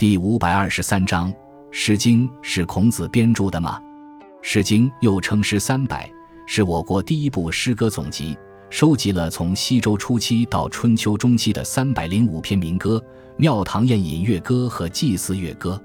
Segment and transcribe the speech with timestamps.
[0.00, 1.30] 第五百二十三章，
[1.70, 3.78] 《诗经》是孔子编著的吗？
[4.40, 6.06] 《诗经》又称《诗三百》，
[6.46, 8.34] 是我国第一部诗歌总集，
[8.70, 12.98] 收集了从西周初期到春秋中期的三百零五篇民歌、
[13.36, 15.78] 庙堂宴饮乐歌和祭祀乐歌。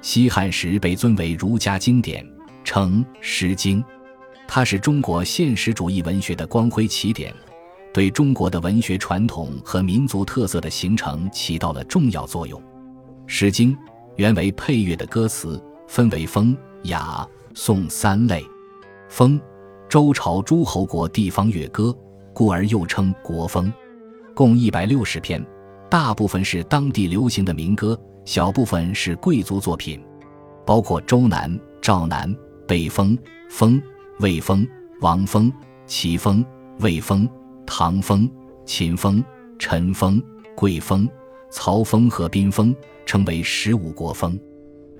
[0.00, 2.26] 西汉时被尊为儒家经典，
[2.64, 3.82] 称《诗经》，
[4.48, 7.30] 它是中国现实主义文学的光辉起点，
[7.92, 12.58] 对中国的文学传统和民族特色的形成起到了重要作用。
[13.32, 13.72] 《诗经》
[14.16, 17.24] 原为配乐的歌词，分为风、雅、
[17.54, 18.44] 颂三类。
[19.08, 19.40] 风，
[19.88, 21.96] 周朝诸侯国地方乐歌，
[22.34, 23.72] 故而又称国风，
[24.34, 25.40] 共一百六十篇，
[25.88, 30.04] 大部分是当地流行的民歌，小部分是贵族作品，
[30.66, 33.16] 包括周南、赵南、北风、
[33.48, 33.80] 风、
[34.18, 34.66] 魏风、
[35.02, 35.52] 王风、
[35.86, 36.44] 齐风、
[36.80, 37.30] 魏风、
[37.64, 38.28] 唐风、
[38.66, 39.24] 秦风、
[39.56, 40.20] 陈风、
[40.56, 41.08] 贵风、
[41.50, 42.74] 曹风和宾风。
[43.06, 44.38] 称为十五国风，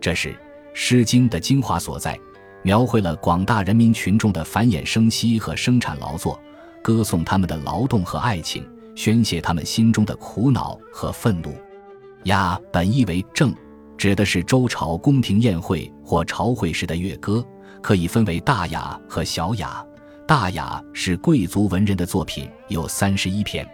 [0.00, 0.30] 这是
[0.74, 2.18] 《诗经》的精华所在，
[2.64, 6.36] 描绘了广大人民群众的繁衍生息和生产劳作，
[6.82, 11.54] 歌颂他们的劳动和爱情，宣泄他们心中的苦恼和愤怒。
[12.24, 13.54] 雅本意为正，
[13.96, 17.46] 指的是周朝宫廷宴会或朝会时的乐歌，
[17.80, 19.86] 可以分为大雅和小雅。
[20.26, 23.64] 大雅是贵族文人的作品，有三十一篇。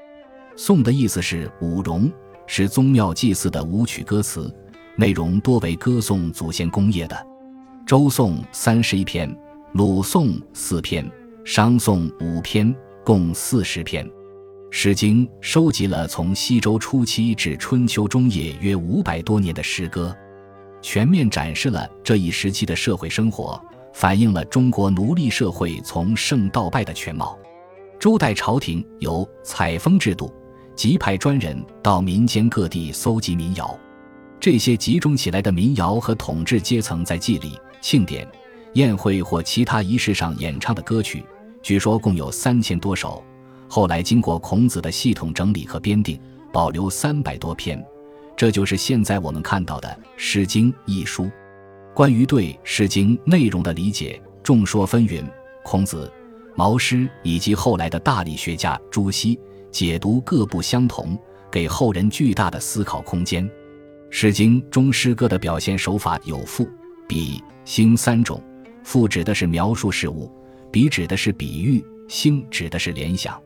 [0.56, 2.12] 颂的意思是舞容。
[2.46, 4.54] 是宗庙祭祀的舞曲歌词，
[4.96, 7.26] 内容多为歌颂祖先功业的。
[7.86, 9.34] 周颂三十一篇，
[9.72, 11.08] 鲁颂四篇，
[11.44, 12.74] 商颂五篇，
[13.04, 14.04] 共四十篇。
[14.70, 20.14] 《诗经》收集了从西周初期至春秋中叶约五百多年的诗歌，
[20.82, 23.60] 全面展示了这一时期的社会生活，
[23.94, 27.38] 反映了中国奴隶社会从盛到败的全貌。
[27.98, 30.32] 周代朝廷有采风制度。
[30.76, 33.76] 即派专人到民间各地搜集民谣，
[34.38, 38.28] 这些集中起来的民谣和统治阶层在祭礼、庆典、
[38.74, 41.24] 宴会或其他仪式上演唱的歌曲，
[41.62, 43.24] 据说共有三千多首。
[43.66, 46.20] 后来经过孔子的系统整理和编定，
[46.52, 47.82] 保留三百多篇。
[48.36, 49.88] 这就是现在我们看到的
[50.18, 51.30] 《诗经》一书。
[51.94, 55.24] 关于对《诗经》内容的理解，众说纷纭。
[55.64, 56.12] 孔子、
[56.54, 59.40] 毛诗以及后来的大理学家朱熹。
[59.76, 61.18] 解读各不相同，
[61.52, 63.46] 给后人巨大的思考空间。
[64.08, 66.66] 《诗经》中诗歌的表现手法有赋、
[67.06, 68.42] 比、兴三种。
[68.82, 70.32] 赋指的是描述事物，
[70.72, 73.38] 比指的是比喻，兴指的是联想。